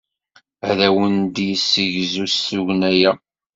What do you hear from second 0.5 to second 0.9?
Ad